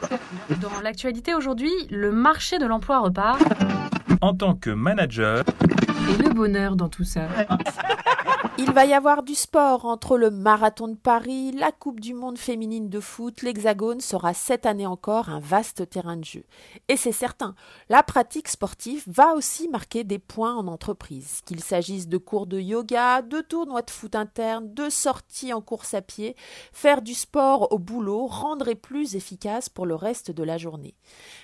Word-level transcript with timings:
Dans 0.60 0.80
l'actualité 0.82 1.34
aujourd'hui, 1.34 1.72
le 1.90 2.12
marché 2.12 2.58
de 2.58 2.66
l'emploi 2.66 3.00
repart. 3.00 3.40
En 4.20 4.34
tant 4.34 4.54
que 4.54 4.70
manager. 4.70 5.44
Et 6.08 6.22
le 6.22 6.30
bonheur 6.30 6.76
dans 6.76 6.88
tout 6.88 7.04
ça. 7.04 7.22
Il 8.58 8.72
va 8.72 8.86
y 8.86 8.94
avoir 8.94 9.22
du 9.22 9.34
sport 9.34 9.84
entre 9.84 10.16
le 10.16 10.30
marathon 10.30 10.88
de 10.88 10.96
Paris, 10.96 11.52
la 11.52 11.72
Coupe 11.72 12.00
du 12.00 12.14
monde 12.14 12.38
féminine 12.38 12.88
de 12.88 13.00
foot, 13.00 13.42
l'Hexagone 13.42 14.00
sera 14.00 14.32
cette 14.32 14.64
année 14.64 14.86
encore 14.86 15.28
un 15.28 15.40
vaste 15.40 15.90
terrain 15.90 16.16
de 16.16 16.24
jeu. 16.24 16.44
Et 16.88 16.96
c'est 16.96 17.12
certain, 17.12 17.54
la 17.90 18.02
pratique 18.02 18.48
sportive 18.48 19.04
va 19.08 19.34
aussi 19.34 19.68
marquer 19.68 20.04
des 20.04 20.18
points 20.18 20.54
en 20.54 20.68
entreprise, 20.68 21.42
qu'il 21.44 21.62
s'agisse 21.62 22.08
de 22.08 22.16
cours 22.16 22.46
de 22.46 22.58
yoga, 22.58 23.20
de 23.20 23.42
tournois 23.42 23.82
de 23.82 23.90
foot 23.90 24.14
interne, 24.14 24.72
de 24.72 24.88
sorties 24.88 25.52
en 25.52 25.60
course 25.60 25.92
à 25.92 26.00
pied, 26.00 26.34
faire 26.72 27.02
du 27.02 27.12
sport 27.12 27.70
au 27.72 27.78
boulot 27.78 28.26
rendrait 28.26 28.74
plus 28.74 29.16
efficace 29.16 29.68
pour 29.68 29.84
le 29.84 29.94
reste 29.94 30.30
de 30.30 30.42
la 30.42 30.56
journée. 30.56 30.94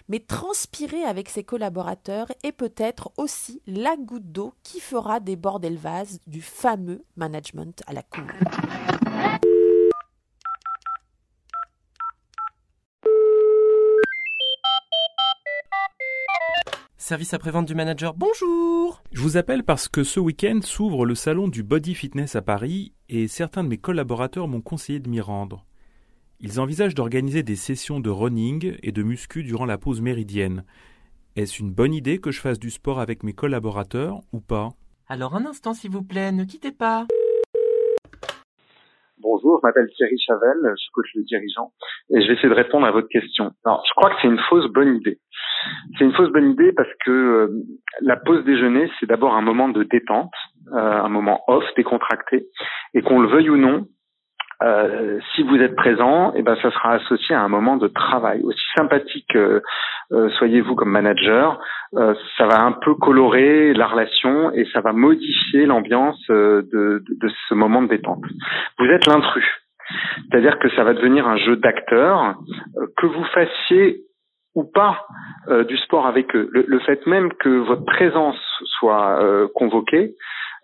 Mais 0.08 0.18
transpirer 0.18 1.04
avec 1.04 1.28
ses 1.28 1.44
collaborateurs 1.44 2.28
est 2.42 2.52
peut-être 2.52 3.12
aussi 3.18 3.60
la 3.66 3.96
goutte 3.96 4.32
d'eau 4.32 4.54
qui 4.62 4.80
fera 4.80 5.20
déborder 5.20 5.68
le 5.68 5.76
vase 5.76 6.18
du 6.26 6.40
fameux 6.40 7.01
management 7.16 7.82
à 7.86 7.92
la 7.92 8.02
cour. 8.02 8.24
Service 16.96 17.34
après-vente 17.34 17.66
du 17.66 17.74
manager, 17.74 18.14
bonjour 18.14 19.02
Je 19.12 19.20
vous 19.20 19.36
appelle 19.36 19.64
parce 19.64 19.88
que 19.88 20.04
ce 20.04 20.20
week-end 20.20 20.60
s'ouvre 20.62 21.04
le 21.04 21.14
salon 21.14 21.48
du 21.48 21.62
Body 21.62 21.94
Fitness 21.94 22.36
à 22.36 22.42
Paris 22.42 22.92
et 23.08 23.28
certains 23.28 23.64
de 23.64 23.68
mes 23.68 23.76
collaborateurs 23.76 24.48
m'ont 24.48 24.60
conseillé 24.60 25.00
de 25.00 25.10
m'y 25.10 25.20
rendre. 25.20 25.66
Ils 26.40 26.60
envisagent 26.60 26.94
d'organiser 26.94 27.42
des 27.42 27.56
sessions 27.56 28.00
de 28.00 28.08
running 28.08 28.76
et 28.82 28.92
de 28.92 29.02
muscu 29.02 29.42
durant 29.42 29.66
la 29.66 29.78
pause 29.78 30.00
méridienne. 30.00 30.64
Est-ce 31.36 31.60
une 31.60 31.72
bonne 31.72 31.92
idée 31.92 32.18
que 32.18 32.30
je 32.30 32.40
fasse 32.40 32.58
du 32.58 32.70
sport 32.70 33.00
avec 33.00 33.24
mes 33.24 33.32
collaborateurs 33.32 34.20
ou 34.32 34.40
pas? 34.40 34.70
Alors 35.12 35.36
un 35.36 35.44
instant 35.44 35.74
s'il 35.74 35.90
vous 35.90 36.02
plaît, 36.02 36.32
ne 36.32 36.44
quittez 36.44 36.72
pas. 36.72 37.04
Bonjour, 39.18 39.60
je 39.60 39.66
m'appelle 39.66 39.86
Thierry 39.94 40.16
Chavel, 40.18 40.56
je 40.64 40.74
suis 40.76 40.90
coach 40.94 41.10
de 41.14 41.20
dirigeant 41.20 41.70
et 42.08 42.22
je 42.22 42.28
vais 42.28 42.32
essayer 42.32 42.48
de 42.48 42.54
répondre 42.54 42.86
à 42.86 42.92
votre 42.92 43.08
question. 43.08 43.50
Alors, 43.66 43.84
je 43.86 43.92
crois 43.94 44.08
que 44.08 44.16
c'est 44.22 44.28
une 44.28 44.40
fausse 44.48 44.72
bonne 44.72 44.96
idée. 44.96 45.20
C'est 45.98 46.06
une 46.06 46.14
fausse 46.14 46.30
bonne 46.30 46.52
idée 46.52 46.72
parce 46.72 46.88
que 47.04 47.10
euh, 47.10 47.62
la 48.00 48.16
pause 48.16 48.42
déjeuner, 48.46 48.90
c'est 48.98 49.06
d'abord 49.06 49.34
un 49.34 49.42
moment 49.42 49.68
de 49.68 49.82
détente, 49.82 50.32
euh, 50.72 50.78
un 50.78 51.10
moment 51.10 51.42
off, 51.46 51.64
décontracté, 51.76 52.46
et 52.94 53.02
qu'on 53.02 53.20
le 53.20 53.28
veuille 53.28 53.50
ou 53.50 53.58
non, 53.58 53.88
euh, 54.62 55.18
si 55.34 55.42
vous 55.42 55.56
êtes 55.56 55.74
présent, 55.74 56.32
eh 56.36 56.42
ben, 56.42 56.56
ça 56.62 56.70
sera 56.70 56.92
associé 56.92 57.34
à 57.34 57.42
un 57.42 57.48
moment 57.48 57.76
de 57.76 57.88
travail. 57.88 58.40
Aussi 58.42 58.62
sympathique 58.76 59.34
euh, 59.34 59.60
euh, 60.12 60.28
soyez-vous 60.38 60.74
comme 60.74 60.90
manager, 60.90 61.58
ça 61.92 62.46
va 62.46 62.62
un 62.62 62.72
peu 62.72 62.94
colorer 62.94 63.74
la 63.74 63.86
relation 63.86 64.50
et 64.52 64.66
ça 64.72 64.80
va 64.80 64.92
modifier 64.92 65.66
l'ambiance 65.66 66.18
de, 66.28 66.66
de, 66.72 67.04
de, 67.20 67.30
ce 67.48 67.54
moment 67.54 67.82
de 67.82 67.88
détente. 67.88 68.24
Vous 68.78 68.86
êtes 68.86 69.06
l'intrus. 69.06 69.46
C'est-à-dire 70.30 70.58
que 70.58 70.70
ça 70.70 70.84
va 70.84 70.94
devenir 70.94 71.26
un 71.26 71.36
jeu 71.36 71.56
d'acteurs, 71.56 72.36
que 72.96 73.06
vous 73.06 73.24
fassiez 73.24 74.00
ou 74.54 74.64
pas 74.64 75.06
du 75.68 75.76
sport 75.78 76.06
avec 76.06 76.34
eux. 76.34 76.48
Le, 76.52 76.64
le, 76.66 76.78
fait 76.80 77.06
même 77.06 77.32
que 77.34 77.48
votre 77.48 77.84
présence 77.84 78.40
soit 78.78 79.48
convoquée, 79.54 80.14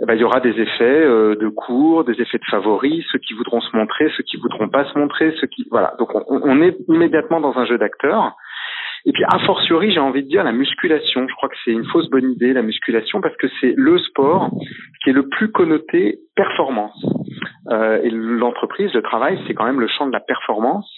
eh 0.00 0.06
ben, 0.06 0.14
il 0.14 0.20
y 0.20 0.24
aura 0.24 0.41
des 0.41 0.60
effets 0.60 0.84
euh, 1.04 1.34
de 1.34 1.48
cours, 1.48 2.04
des 2.04 2.20
effets 2.20 2.38
de 2.38 2.44
favoris, 2.50 3.04
ceux 3.10 3.18
qui 3.18 3.34
voudront 3.34 3.60
se 3.60 3.77
montrer, 3.77 4.08
ceux 4.16 4.22
qui 4.22 4.36
voudront 4.36 4.68
pas 4.68 4.84
se 4.84 4.98
montrer, 4.98 5.34
ceux 5.40 5.48
qui 5.48 5.66
voilà. 5.70 5.94
Donc 5.98 6.14
on, 6.14 6.40
on 6.44 6.62
est 6.62 6.77
immédiatement 6.88 7.40
dans 7.40 7.56
un 7.58 7.64
jeu 7.64 7.78
d'acteurs. 7.78 8.36
Et 9.06 9.12
puis 9.12 9.24
a 9.24 9.38
fortiori, 9.40 9.92
j'ai 9.92 10.00
envie 10.00 10.22
de 10.22 10.28
dire 10.28 10.44
la 10.44 10.52
musculation. 10.52 11.27
Je 11.28 11.34
crois 11.34 11.48
que 11.48 11.56
c'est 11.64 11.70
une 11.70 11.84
fausse 11.86 12.08
bonne 12.10 12.30
idée 12.30 12.52
la 12.52 12.62
musculation 12.62 13.20
parce 13.20 13.36
que 13.36 13.46
c'est 13.60 13.74
le 13.77 13.98
sport 13.98 14.50
qui 15.02 15.10
est 15.10 15.12
le 15.12 15.28
plus 15.28 15.50
connoté 15.50 16.18
performance. 16.34 17.05
Euh, 17.70 18.00
et 18.02 18.11
l'entreprise, 18.11 18.92
le 18.94 19.02
travail, 19.02 19.39
c'est 19.46 19.55
quand 19.55 19.64
même 19.64 19.80
le 19.80 19.89
champ 19.89 20.06
de 20.06 20.12
la 20.12 20.20
performance. 20.20 20.89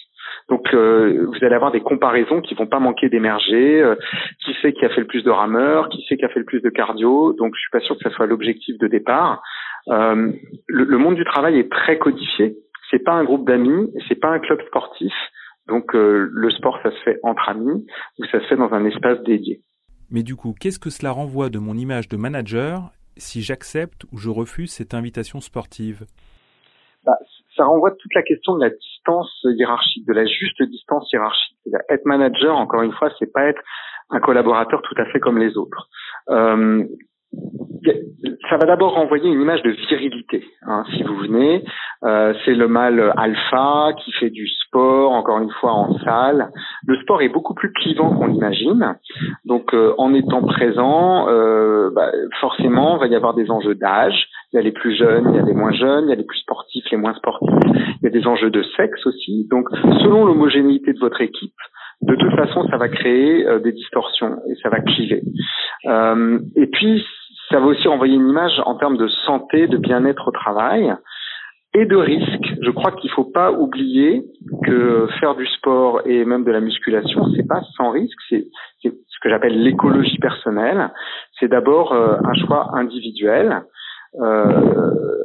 Donc 0.51 0.67
euh, 0.73 1.27
vous 1.27 1.45
allez 1.45 1.55
avoir 1.55 1.71
des 1.71 1.79
comparaisons 1.79 2.41
qui 2.41 2.55
vont 2.55 2.67
pas 2.67 2.79
manquer 2.79 3.07
d'émerger. 3.07 3.81
Euh, 3.81 3.95
qui 4.43 4.53
c'est 4.61 4.73
qui 4.73 4.83
a 4.83 4.89
fait 4.89 4.99
le 4.99 5.07
plus 5.07 5.23
de 5.23 5.29
rameurs? 5.29 5.87
Qui 5.87 6.03
c'est 6.09 6.17
qui 6.17 6.25
a 6.25 6.27
fait 6.27 6.39
le 6.39 6.45
plus 6.45 6.59
de 6.59 6.69
cardio? 6.69 7.31
Donc 7.31 7.55
je 7.55 7.61
suis 7.61 7.69
pas 7.71 7.79
sûr 7.79 7.97
que 7.97 8.03
ce 8.03 8.13
soit 8.13 8.25
l'objectif 8.25 8.77
de 8.77 8.87
départ. 8.87 9.41
Euh, 9.87 10.33
le, 10.67 10.97
monde 10.97 11.15
du 11.15 11.23
travail 11.23 11.57
est 11.57 11.71
très 11.71 11.97
codifié. 11.97 12.57
C'est 12.89 12.99
pas 12.99 13.13
un 13.13 13.23
groupe 13.23 13.47
d'amis, 13.47 13.89
c'est 14.09 14.19
pas 14.19 14.27
un 14.27 14.39
club 14.39 14.61
sportif. 14.67 15.13
Donc 15.69 15.93
le 15.93 16.49
sport, 16.51 16.77
ça 16.83 16.91
se 16.91 17.01
fait 17.05 17.17
entre 17.23 17.47
amis 17.47 17.87
ou 18.19 18.25
ça 18.25 18.41
se 18.41 18.47
fait 18.47 18.57
dans 18.57 18.73
un 18.73 18.83
espace 18.83 19.23
dédié. 19.23 19.61
Mais 20.09 20.21
du 20.21 20.35
coup, 20.35 20.53
qu'est-ce 20.59 20.79
que 20.79 20.89
cela 20.89 21.11
renvoie 21.11 21.49
de 21.49 21.59
mon 21.59 21.77
image 21.77 22.09
de 22.09 22.17
manager 22.17 22.91
si 23.15 23.41
j'accepte 23.41 24.03
ou 24.11 24.17
je 24.17 24.29
refuse 24.29 24.71
cette 24.71 24.93
invitation 24.93 25.39
sportive? 25.39 26.03
Ça 27.61 27.67
renvoie 27.67 27.91
toute 27.91 28.13
la 28.15 28.23
question 28.23 28.55
de 28.55 28.61
la 28.61 28.71
distance 28.71 29.31
hiérarchique, 29.43 30.07
de 30.07 30.13
la 30.13 30.25
juste 30.25 30.63
distance 30.63 31.11
hiérarchique. 31.13 31.55
Être 31.89 32.05
manager, 32.05 32.57
encore 32.57 32.81
une 32.81 32.91
fois, 32.91 33.11
c'est 33.19 33.31
pas 33.31 33.45
être 33.45 33.61
un 34.09 34.19
collaborateur 34.19 34.81
tout 34.81 34.95
à 34.97 35.05
fait 35.05 35.19
comme 35.19 35.37
les 35.37 35.55
autres. 35.57 35.87
Euh, 36.29 36.83
ça 38.49 38.57
va 38.57 38.65
d'abord 38.65 38.93
renvoyer 38.93 39.29
une 39.29 39.41
image 39.41 39.61
de 39.63 39.71
virilité. 39.71 40.43
Hein, 40.63 40.83
si 40.93 41.03
vous 41.03 41.15
venez, 41.15 41.63
euh, 42.03 42.33
c'est 42.43 42.53
le 42.53 42.67
mâle 42.67 43.13
alpha 43.15 43.93
qui 44.03 44.11
fait 44.13 44.29
du 44.29 44.47
sport, 44.47 45.11
encore 45.11 45.39
une 45.39 45.51
fois 45.51 45.71
en 45.71 45.97
salle. 45.99 46.49
Le 46.85 46.97
sport 46.97 47.21
est 47.21 47.29
beaucoup 47.29 47.53
plus 47.53 47.71
clivant 47.71 48.13
qu'on 48.13 48.27
l'imagine. 48.27 48.95
Donc, 49.45 49.73
euh, 49.73 49.93
en 49.97 50.13
étant 50.13 50.41
présent, 50.43 51.27
euh, 51.29 51.91
bah, 51.95 52.11
forcément, 52.39 52.97
il 52.97 52.99
va 52.99 53.07
y 53.07 53.15
avoir 53.15 53.33
des 53.33 53.49
enjeux 53.49 53.75
d'âge. 53.75 54.27
Il 54.51 54.57
y 54.57 54.59
a 54.59 54.61
les 54.61 54.71
plus 54.71 54.95
jeunes, 54.95 55.29
il 55.29 55.35
y 55.35 55.39
a 55.39 55.45
les 55.45 55.53
moins 55.53 55.71
jeunes, 55.71 56.05
il 56.05 56.09
y 56.09 56.13
a 56.13 56.17
les 56.17 56.25
plus 56.25 56.39
sportifs, 56.39 56.83
les 56.91 56.97
moins 56.97 57.13
sportifs. 57.13 57.49
Il 58.01 58.03
y 58.03 58.07
a 58.07 58.09
des 58.09 58.27
enjeux 58.27 58.49
de 58.49 58.63
sexe 58.75 59.05
aussi. 59.05 59.47
Donc, 59.49 59.69
selon 60.01 60.25
l'homogénéité 60.25 60.93
de 60.93 60.99
votre 60.99 61.21
équipe, 61.21 61.53
de 62.01 62.15
toute 62.15 62.35
façon, 62.35 62.67
ça 62.67 62.77
va 62.77 62.89
créer 62.89 63.45
des 63.63 63.71
distorsions 63.71 64.37
et 64.49 64.55
ça 64.55 64.69
va 64.69 64.79
cliver. 64.79 65.21
et 65.85 66.67
puis, 66.67 67.05
ça 67.51 67.59
va 67.59 67.65
aussi 67.67 67.87
envoyer 67.87 68.15
une 68.15 68.29
image 68.29 68.61
en 68.65 68.75
termes 68.75 68.97
de 68.97 69.07
santé, 69.25 69.67
de 69.67 69.77
bien-être 69.77 70.27
au 70.27 70.31
travail 70.31 70.95
et 71.73 71.85
de 71.85 71.95
risque. 71.95 72.53
Je 72.61 72.71
crois 72.71 72.91
qu'il 72.91 73.09
ne 73.09 73.15
faut 73.15 73.31
pas 73.31 73.51
oublier 73.51 74.23
que 74.65 75.07
faire 75.19 75.35
du 75.35 75.45
sport 75.47 76.01
et 76.05 76.25
même 76.25 76.43
de 76.43 76.51
la 76.51 76.59
musculation, 76.59 77.25
c'est 77.35 77.47
pas 77.47 77.61
sans 77.77 77.91
risque. 77.91 78.17
C'est 78.29 78.47
ce 78.83 79.19
que 79.21 79.29
j'appelle 79.29 79.61
l'écologie 79.61 80.17
personnelle. 80.17 80.91
C'est 81.39 81.47
d'abord 81.47 81.93
euh, 81.93 82.17
un 82.23 82.33
choix 82.45 82.69
individuel. 82.73 83.63
Euh, 84.19 84.81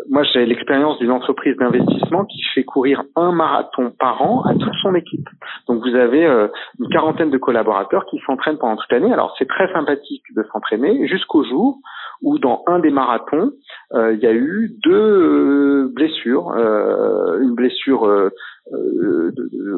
moi, 0.08 0.22
j'ai 0.22 0.46
l'expérience 0.46 0.98
d'une 0.98 1.10
entreprise 1.10 1.56
d'investissement 1.56 2.24
qui 2.26 2.40
fait 2.54 2.62
courir 2.62 3.02
un 3.16 3.32
marathon 3.32 3.90
par 3.98 4.22
an 4.22 4.42
à 4.42 4.54
toute 4.54 4.74
son 4.82 4.94
équipe. 4.94 5.28
Donc, 5.66 5.82
vous 5.82 5.96
avez 5.96 6.24
euh, 6.24 6.46
une 6.78 6.88
quarantaine 6.90 7.30
de 7.30 7.38
collaborateurs 7.38 8.06
qui 8.06 8.20
s'entraînent 8.24 8.58
pendant 8.58 8.76
toute 8.76 8.92
l'année. 8.92 9.12
Alors, 9.12 9.34
c'est 9.38 9.48
très 9.48 9.72
sympathique 9.72 10.22
de 10.36 10.44
s'entraîner 10.52 11.08
jusqu'au 11.08 11.42
jour 11.42 11.80
où, 12.22 12.38
dans 12.38 12.62
un 12.66 12.78
des 12.78 12.90
marathons, 12.90 13.52
euh, 13.94 14.14
il 14.14 14.20
y 14.20 14.26
a 14.26 14.32
eu 14.32 14.72
deux 14.82 14.92
euh, 14.92 15.92
blessures, 15.94 16.50
une 16.50 17.54
blessure 17.54 18.30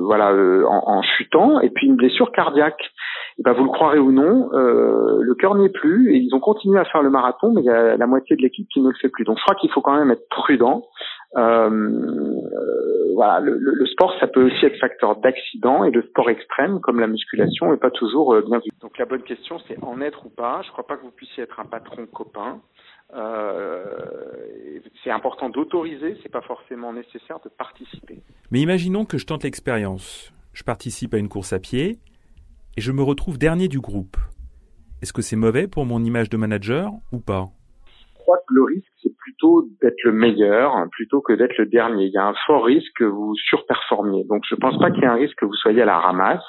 voilà 0.03 0.33
en, 0.33 0.83
en, 0.87 1.03
chutant 1.03 1.61
et 1.61 1.71
puis 1.71 1.87
une 1.87 1.97
blessure 1.97 2.33
cardiaque. 2.33 2.81
Et 3.39 3.43
ben, 3.43 3.53
vous 3.53 3.65
le 3.65 3.71
croirez 3.71 3.99
ou 3.99 4.11
non, 4.11 4.49
le 4.53 5.35
cœur 5.35 5.55
n'y 5.55 5.67
est 5.67 5.73
plus 5.73 6.13
et 6.13 6.17
ils 6.17 6.35
ont 6.35 6.41
continué 6.41 6.79
à 6.79 6.85
faire 6.85 7.03
le 7.03 7.11
marathon, 7.11 7.53
mais 7.53 7.61
il 7.61 7.67
y 7.67 7.71
a 7.71 7.97
la 7.97 8.07
moitié 8.07 8.35
de 8.37 8.43
l'équipe 8.43 8.67
qui 8.73 8.81
ne 8.81 8.89
le 8.89 8.95
fait 9.01 9.09
plus. 9.09 9.25
Donc, 9.25 9.39
je 9.39 9.43
crois 9.45 9.57
qu'il 9.57 9.71
faut 9.71 9.83
quand 9.83 9.97
même 9.97 10.11
être 10.11 10.29
prudent. 10.31 10.83
Euh, 11.37 11.71
euh, 11.71 13.08
le, 13.41 13.87
sport, 13.87 14.13
ça 14.21 14.27
peut 14.27 14.45
aussi 14.45 14.65
être 14.65 14.79
facteur 14.79 15.17
d'accident 15.17 15.85
et 15.85 15.91
le 15.91 16.03
sport 16.03 16.31
extrême, 16.31 16.81
comme 16.81 17.01
la 17.01 17.07
musculation, 17.07 17.71
n'est 17.71 17.79
pas 17.79 17.91
toujours 17.91 18.35
euh, 18.35 18.43
bien 18.43 18.59
vu. 18.59 18.71
Donc 18.81 18.99
la 18.99 19.07
bonne 19.07 19.23
question, 19.23 19.59
c'est 19.67 19.83
en 19.83 20.01
être 20.01 20.27
ou 20.27 20.31
pas. 20.31 20.61
Je 20.63 20.69
ne 20.69 20.73
crois 20.73 20.87
pas 20.87 20.97
que 20.97 21.03
vous 21.03 21.11
puissiez 21.11 21.43
être 21.43 21.61
un 21.61 21.65
patron 21.65 22.07
copain. 22.07 22.61
Euh, 23.15 23.85
c'est 25.03 25.11
important 25.11 25.49
d'autoriser, 25.49 26.19
c'est 26.23 26.29
pas 26.29 26.43
forcément 26.43 26.93
nécessaire 26.93 27.41
de 27.43 27.49
participer. 27.49 28.23
Mais 28.51 28.61
imaginons 28.61 29.05
que 29.05 29.19
je 29.19 29.27
tente 29.27 29.45
l'expérience. 29.45 30.33
Je 30.53 30.63
participe 30.63 31.15
à 31.15 31.19
une 31.19 31.29
course 31.29 31.53
à 31.53 31.59
pied 31.59 31.99
et 32.77 32.81
je 32.81 32.93
me 32.93 33.03
retrouve 33.03 33.39
dernier 33.39 33.69
du 33.69 33.81
groupe. 33.81 34.17
Est-ce 35.01 35.13
que 35.13 35.23
c'est 35.23 35.37
mauvais 35.37 35.69
pour 35.69 35.87
mon 35.87 36.05
image 36.05 36.29
de 36.29 36.37
manager 36.37 36.93
ou 37.13 37.21
pas? 37.21 37.49
Crois 38.29 38.45
que 38.47 38.55
le 38.55 38.65
risque 38.65 39.17
plutôt 39.19 39.65
d'être 39.81 40.03
le 40.05 40.13
meilleur 40.13 40.75
plutôt 40.93 41.23
que 41.23 41.33
d'être 41.33 41.57
le 41.57 41.65
dernier. 41.65 42.05
Il 42.05 42.13
y 42.13 42.19
a 42.19 42.27
un 42.27 42.35
fort 42.47 42.67
risque 42.67 42.93
que 42.97 43.05
vous 43.05 43.35
surperformiez. 43.37 44.25
Donc 44.29 44.43
je 44.47 44.55
ne 44.55 44.61
pense 44.61 44.79
pas 44.79 44.91
qu'il 44.91 45.03
y 45.03 45.05
ait 45.05 45.09
un 45.09 45.15
risque 45.15 45.39
que 45.39 45.47
vous 45.47 45.55
soyez 45.55 45.81
à 45.81 45.87
la 45.87 45.99
ramasse, 45.99 46.45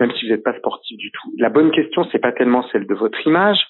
même 0.00 0.10
si 0.12 0.26
vous 0.26 0.32
n'êtes 0.32 0.42
pas 0.42 0.56
sportif 0.58 0.98
du 0.98 1.12
tout. 1.12 1.32
La 1.38 1.48
bonne 1.48 1.70
question, 1.70 2.04
c'est 2.10 2.18
pas 2.18 2.32
tellement 2.32 2.66
celle 2.72 2.88
de 2.88 2.94
votre 2.94 3.24
image. 3.24 3.64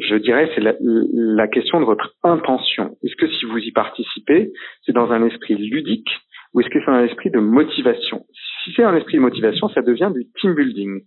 Je 0.00 0.14
dirais 0.16 0.50
c'est 0.54 0.62
la, 0.62 0.74
la 0.80 1.46
question 1.48 1.78
de 1.80 1.84
votre 1.84 2.14
intention. 2.22 2.96
Est-ce 3.02 3.16
que 3.16 3.28
si 3.28 3.44
vous 3.44 3.58
y 3.58 3.72
participez, 3.72 4.50
c'est 4.86 4.92
dans 4.92 5.12
un 5.12 5.26
esprit 5.26 5.56
ludique 5.56 6.10
ou 6.54 6.60
est-ce 6.60 6.70
que 6.70 6.78
c'est 6.82 6.90
un 6.90 7.04
esprit 7.04 7.30
de 7.30 7.40
motivation? 7.40 8.24
Si 8.64 8.72
c'est 8.74 8.84
un 8.84 8.96
esprit 8.96 9.18
de 9.18 9.22
motivation, 9.22 9.68
ça 9.68 9.82
devient 9.82 10.10
du 10.14 10.26
team 10.40 10.54
building. 10.54 11.02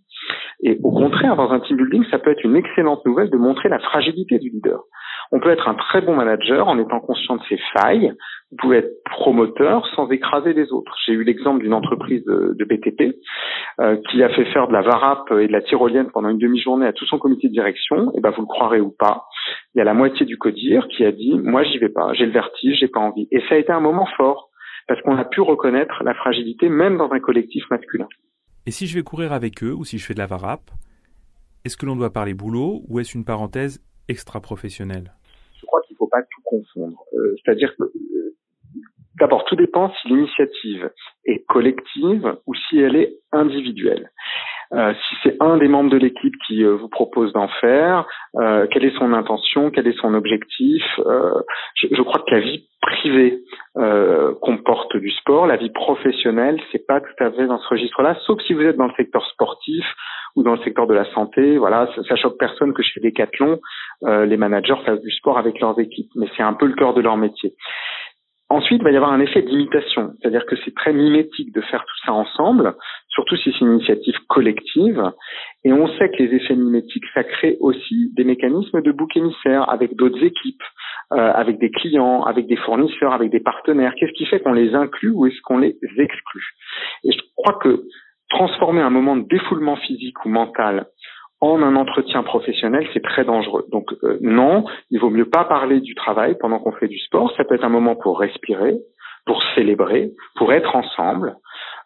Et 0.62 0.78
au 0.82 0.92
contraire, 0.92 1.34
dans 1.34 1.50
un 1.50 1.58
team 1.60 1.76
building, 1.76 2.04
ça 2.10 2.18
peut 2.18 2.30
être 2.30 2.44
une 2.44 2.54
excellente 2.54 3.04
nouvelle 3.04 3.30
de 3.30 3.36
montrer 3.36 3.68
la 3.68 3.80
fragilité 3.80 4.38
du 4.38 4.50
leader. 4.50 4.84
On 5.32 5.40
peut 5.40 5.50
être 5.50 5.66
un 5.66 5.74
très 5.74 6.02
bon 6.02 6.14
manager 6.14 6.68
en 6.68 6.78
étant 6.78 7.00
conscient 7.00 7.36
de 7.36 7.42
ses 7.48 7.58
failles. 7.74 8.12
Vous 8.50 8.56
pouvez 8.58 8.78
être 8.78 9.02
promoteur 9.04 9.86
sans 9.96 10.10
écraser 10.10 10.52
les 10.52 10.72
autres. 10.72 10.94
J'ai 11.06 11.12
eu 11.12 11.24
l'exemple 11.24 11.62
d'une 11.62 11.72
entreprise 11.72 12.22
de, 12.26 12.64
BTP 12.64 13.16
euh, 13.80 13.96
qui 14.10 14.22
a 14.22 14.28
fait 14.28 14.44
faire 14.52 14.68
de 14.68 14.74
la 14.74 14.82
varap 14.82 15.30
et 15.32 15.46
de 15.46 15.52
la 15.52 15.62
tyrolienne 15.62 16.10
pendant 16.12 16.28
une 16.28 16.38
demi-journée 16.38 16.86
à 16.86 16.92
tout 16.92 17.06
son 17.06 17.18
comité 17.18 17.48
de 17.48 17.52
direction. 17.52 18.12
Et 18.14 18.20
ben 18.20 18.30
vous 18.30 18.42
le 18.42 18.46
croirez 18.46 18.80
ou 18.80 18.90
pas, 18.90 19.24
il 19.74 19.78
y 19.78 19.80
a 19.80 19.84
la 19.84 19.94
moitié 19.94 20.26
du 20.26 20.36
codir 20.36 20.86
qui 20.88 21.04
a 21.04 21.12
dit 21.12 21.38
moi 21.42 21.64
j'y 21.64 21.78
vais 21.78 21.88
pas, 21.88 22.12
j'ai 22.12 22.26
le 22.26 22.32
vertige, 22.32 22.78
j'ai 22.78 22.88
pas 22.88 23.00
envie. 23.00 23.26
Et 23.32 23.40
ça 23.48 23.54
a 23.54 23.58
été 23.58 23.72
un 23.72 23.80
moment 23.80 24.06
fort 24.16 24.50
parce 24.86 25.00
qu'on 25.00 25.16
a 25.16 25.24
pu 25.24 25.40
reconnaître 25.40 26.02
la 26.04 26.12
fragilité 26.14 26.68
même 26.68 26.98
dans 26.98 27.10
un 27.10 27.20
collectif 27.20 27.64
masculin. 27.70 28.08
Et 28.66 28.70
si 28.70 28.86
je 28.86 28.94
vais 28.94 29.02
courir 29.02 29.32
avec 29.32 29.64
eux 29.64 29.72
ou 29.72 29.84
si 29.84 29.98
je 29.98 30.06
fais 30.06 30.14
de 30.14 30.18
la 30.18 30.26
varap, 30.26 30.60
est-ce 31.64 31.76
que 31.76 31.86
l'on 31.86 31.96
doit 31.96 32.12
parler 32.12 32.34
boulot 32.34 32.82
ou 32.88 33.00
est-ce 33.00 33.16
une 33.16 33.24
parenthèse 33.24 33.80
extra-professionnelle 34.08 35.12
Je 35.60 35.66
crois 35.66 35.80
qu'il 35.82 35.91
ne 35.91 35.91
faut 36.02 36.08
pas 36.08 36.22
tout 36.22 36.42
confondre. 36.44 36.98
Euh, 37.14 37.34
c'est-à-dire 37.44 37.74
que 37.76 37.84
euh, 37.84 38.34
D'abord, 39.20 39.44
tout 39.44 39.56
dépend 39.56 39.92
si 40.00 40.08
l'initiative 40.08 40.90
est 41.26 41.44
collective 41.46 42.34
ou 42.46 42.54
si 42.54 42.78
elle 42.80 42.96
est 42.96 43.12
individuelle. 43.30 44.10
Euh, 44.72 44.94
si 44.94 45.14
c'est 45.22 45.36
un 45.38 45.58
des 45.58 45.68
membres 45.68 45.90
de 45.90 45.98
l'équipe 45.98 46.32
qui 46.46 46.64
vous 46.64 46.88
propose 46.88 47.30
d'en 47.34 47.46
faire, 47.60 48.06
quelle 48.32 48.84
est 48.84 48.98
son 48.98 49.12
intention, 49.12 49.70
quel 49.70 49.86
est 49.86 49.98
son 50.00 50.14
objectif. 50.14 50.82
Je, 51.76 51.88
je, 51.90 52.02
crois 52.02 52.24
que 52.26 52.34
la 52.34 52.40
vie 52.40 52.66
privée 52.80 53.42
comporte 54.40 54.96
du 54.96 55.10
sport, 55.10 55.46
la 55.46 55.58
vie 55.58 55.70
professionnelle, 55.70 56.58
c'est 56.72 56.86
pas 56.86 57.02
tout 57.02 57.22
à 57.22 57.30
fait 57.32 57.46
dans 57.46 57.58
ce 57.58 57.68
registre-là, 57.68 58.16
sauf 58.26 58.40
si 58.46 58.54
vous 58.54 58.62
êtes 58.62 58.78
dans 58.78 58.88
le 58.88 58.94
secteur 58.96 59.24
sportif 59.26 59.84
dans 60.42 60.54
le 60.54 60.62
secteur 60.62 60.86
de 60.86 60.94
la 60.94 61.04
santé. 61.12 61.58
Voilà, 61.58 61.88
ça, 61.94 62.02
ça 62.04 62.16
choque 62.16 62.38
personne 62.38 62.72
que 62.72 62.82
chez 62.82 63.00
Decathlon, 63.00 63.60
les 64.02 64.36
managers 64.36 64.80
fassent 64.84 65.00
du 65.00 65.10
sport 65.10 65.38
avec 65.38 65.60
leurs 65.60 65.78
équipes, 65.78 66.10
mais 66.16 66.26
c'est 66.36 66.42
un 66.42 66.54
peu 66.54 66.66
le 66.66 66.74
cœur 66.74 66.94
de 66.94 67.00
leur 67.00 67.16
métier. 67.16 67.54
Ensuite, 68.52 68.82
il 68.82 68.84
va 68.84 68.90
y 68.90 68.96
avoir 68.96 69.14
un 69.14 69.20
effet 69.20 69.40
d'imitation, 69.40 70.12
c'est-à-dire 70.20 70.44
que 70.44 70.56
c'est 70.62 70.74
très 70.74 70.92
mimétique 70.92 71.54
de 71.54 71.62
faire 71.62 71.80
tout 71.80 72.04
ça 72.04 72.12
ensemble, 72.12 72.74
surtout 73.08 73.34
si 73.36 73.50
c'est 73.50 73.64
une 73.64 73.76
initiative 73.76 74.18
collective. 74.28 75.02
Et 75.64 75.72
on 75.72 75.88
sait 75.96 76.10
que 76.10 76.22
les 76.22 76.34
effets 76.34 76.54
mimétiques, 76.54 77.06
ça 77.14 77.24
crée 77.24 77.56
aussi 77.60 78.12
des 78.14 78.24
mécanismes 78.24 78.82
de 78.82 78.92
bouc 78.92 79.16
émissaire 79.16 79.70
avec 79.70 79.96
d'autres 79.96 80.22
équipes, 80.22 80.62
euh, 81.14 81.32
avec 81.32 81.60
des 81.60 81.70
clients, 81.70 82.24
avec 82.24 82.46
des 82.46 82.56
fournisseurs, 82.56 83.14
avec 83.14 83.30
des 83.30 83.40
partenaires. 83.40 83.94
Qu'est-ce 83.98 84.12
qui 84.12 84.26
fait 84.26 84.40
qu'on 84.40 84.52
les 84.52 84.74
inclut 84.74 85.12
ou 85.12 85.24
est-ce 85.24 85.40
qu'on 85.40 85.56
les 85.56 85.78
exclut? 85.96 86.48
Et 87.04 87.12
je 87.12 87.20
crois 87.34 87.54
que 87.54 87.84
transformer 88.32 88.80
un 88.80 88.90
moment 88.90 89.16
de 89.16 89.26
défoulement 89.28 89.76
physique 89.76 90.24
ou 90.24 90.28
mental 90.28 90.86
en 91.40 91.60
un 91.60 91.74
entretien 91.74 92.22
professionnel, 92.22 92.86
c'est 92.94 93.02
très 93.02 93.24
dangereux. 93.24 93.64
Donc 93.70 93.92
euh, 94.04 94.18
non, 94.20 94.64
il 94.90 95.00
vaut 95.00 95.10
mieux 95.10 95.28
pas 95.28 95.44
parler 95.44 95.80
du 95.80 95.94
travail 95.94 96.36
pendant 96.38 96.60
qu'on 96.60 96.72
fait 96.72 96.88
du 96.88 96.98
sport. 96.98 97.32
Ça 97.36 97.44
peut 97.44 97.56
être 97.56 97.64
un 97.64 97.68
moment 97.68 97.96
pour 97.96 98.20
respirer, 98.20 98.76
pour 99.26 99.42
célébrer, 99.54 100.12
pour 100.36 100.52
être 100.52 100.76
ensemble. 100.76 101.34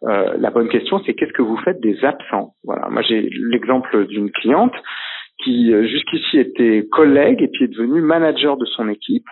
Euh, 0.05 0.37
la 0.39 0.51
bonne 0.51 0.69
question, 0.69 1.01
c'est 1.05 1.15
qu'est-ce 1.15 1.33
que 1.33 1.43
vous 1.43 1.57
faites 1.65 1.81
des 1.81 2.05
absents? 2.05 2.53
Voilà. 2.65 2.89
Moi, 2.91 3.01
j'ai 3.01 3.31
l'exemple 3.51 4.07
d'une 4.07 4.31
cliente 4.31 4.75
qui 5.47 5.73
euh, 5.73 5.87
jusqu'ici 5.87 6.39
était 6.39 6.87
collègue 6.91 7.41
et 7.41 7.49
puis 7.49 7.65
est 7.65 7.69
devenue 7.69 8.01
manager 8.01 8.57
de 8.57 8.65
son 8.65 8.89
équipe. 8.89 9.29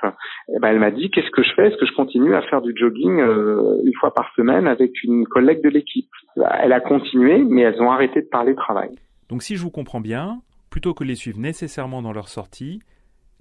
Eh 0.48 0.60
ben, 0.60 0.68
elle 0.68 0.78
m'a 0.78 0.92
dit 0.92 1.10
qu'est-ce 1.10 1.30
que 1.30 1.42
je 1.42 1.52
fais? 1.54 1.66
Est-ce 1.68 1.76
que 1.76 1.86
je 1.86 1.94
continue 1.94 2.34
à 2.34 2.42
faire 2.42 2.62
du 2.62 2.72
jogging 2.76 3.18
une 3.18 3.94
fois 3.98 4.14
par 4.14 4.32
semaine 4.36 4.66
avec 4.68 5.02
une 5.02 5.26
collègue 5.26 5.62
de 5.62 5.68
l'équipe? 5.68 6.10
Elle 6.36 6.72
a 6.72 6.80
continué, 6.80 7.38
mais 7.44 7.62
elles 7.62 7.80
ont 7.82 7.90
arrêté 7.90 8.22
de 8.22 8.28
parler 8.28 8.54
travail. 8.54 8.90
Donc 9.28 9.42
si 9.42 9.56
je 9.56 9.62
vous 9.62 9.70
comprends 9.70 10.00
bien, 10.00 10.38
plutôt 10.70 10.94
que 10.94 11.04
les 11.04 11.16
suivre 11.16 11.38
nécessairement 11.38 12.02
dans 12.02 12.12
leur 12.12 12.28
sortie, 12.28 12.80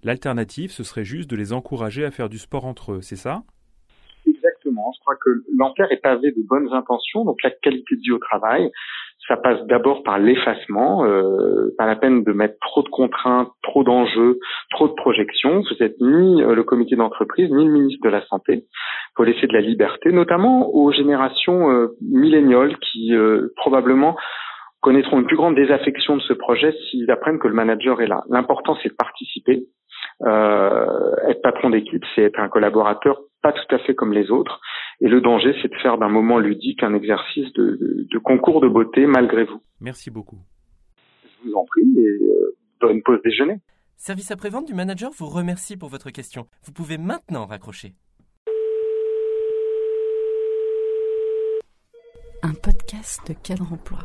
l'alternative, 0.04 0.72
ce 0.72 0.84
serait 0.84 1.06
juste 1.06 1.30
de 1.30 1.36
les 1.36 1.54
encourager 1.54 2.06
à 2.06 2.12
faire 2.12 2.30
du 2.30 2.38
sport 2.38 2.66
entre 2.66 2.94
eux, 2.94 3.02
c'est 3.02 3.16
ça? 3.16 3.44
Exactement. 4.28 4.92
Je 4.96 5.00
crois 5.02 5.16
que 5.16 5.30
l'enfer 5.58 5.92
est 5.92 6.02
pavé 6.02 6.32
de 6.32 6.42
bonnes 6.48 6.72
intentions, 6.72 7.26
donc 7.26 7.42
la 7.44 7.52
qualité 7.52 7.96
de 7.96 8.02
vie 8.02 8.12
au 8.12 8.20
travail, 8.20 8.72
ça 9.28 9.38
passe 9.38 9.62
d'abord 9.68 10.04
par 10.04 10.20
l'effacement, 10.20 11.06
euh, 11.06 11.74
pas 11.78 11.86
la 11.86 11.96
peine 11.96 12.24
de 12.24 12.34
mettre 12.34 12.56
trop 12.60 12.84
de 12.84 12.90
contraintes, 12.90 13.50
trop 13.62 13.84
d'enjeux, 13.84 14.40
trop 14.72 14.88
de 14.88 14.94
projections. 14.94 15.62
Vous 15.62 15.84
êtes 15.84 15.96
ni 16.02 16.44
euh, 16.44 16.54
le 16.56 16.64
comité 16.64 16.96
d'entreprise, 16.96 17.50
ni 17.52 17.66
le 17.66 17.72
ministre 17.72 18.04
de 18.04 18.10
la 18.10 18.26
Santé. 18.26 18.66
Il 18.66 19.14
faut 19.16 19.24
laisser 19.24 19.48
de 19.48 19.54
la 19.54 19.62
liberté, 19.62 20.12
notamment 20.12 20.70
aux 20.74 20.92
générations 20.92 21.72
euh, 21.72 21.96
milléniales 22.02 22.78
qui 22.80 23.16
euh, 23.16 23.54
probablement 23.56 24.18
connaîtront 24.82 25.20
une 25.20 25.28
plus 25.28 25.38
grande 25.38 25.56
désaffection 25.56 26.18
de 26.18 26.22
ce 26.22 26.34
projet 26.34 26.74
s'ils 26.90 27.10
apprennent 27.10 27.40
que 27.40 27.48
le 27.48 27.54
manager 27.54 28.02
est 28.02 28.08
là. 28.08 28.24
L'important, 28.30 28.76
c'est 28.84 28.90
de 28.90 28.96
participer. 28.96 29.64
Euh, 30.26 31.16
être 31.30 31.42
patron 31.42 31.70
d'équipe, 31.70 32.04
c'est 32.14 32.24
être 32.24 32.40
un 32.40 32.50
collaborateur 32.50 33.20
pas 33.44 33.52
tout 33.52 33.76
à 33.76 33.78
fait 33.80 33.94
comme 33.94 34.14
les 34.14 34.32
autres. 34.32 34.60
Et 35.04 35.10
le 35.10 35.20
danger, 35.20 35.54
c'est 35.62 35.68
de 35.68 35.76
faire 35.82 35.98
d'un 35.98 36.08
moment 36.08 36.40
ludique 36.40 36.82
un 36.82 36.94
exercice 36.94 37.52
de, 37.54 38.08
de, 38.10 38.20
concours 38.20 38.62
de 38.62 38.70
beauté 38.70 39.06
malgré 39.06 39.44
vous. 39.44 39.62
Merci 39.82 40.10
beaucoup. 40.10 40.40
Je 41.26 41.50
vous 41.50 41.56
en 41.56 41.66
prie 41.66 41.84
et 41.98 42.24
euh, 42.24 42.56
bonne 42.80 43.04
pause 43.04 43.20
déjeuner. 43.22 43.60
Service 43.98 44.32
après-vente 44.32 44.66
du 44.66 44.74
manager 44.74 45.12
vous 45.12 45.28
remercie 45.28 45.76
pour 45.76 45.90
votre 45.90 46.10
question. 46.10 46.48
Vous 46.64 46.72
pouvez 46.72 46.98
maintenant 46.98 47.46
raccrocher. 47.46 47.96
Un 52.42 52.54
podcast 52.54 53.28
de 53.28 53.36
quel 53.44 53.62
emploi 53.62 54.00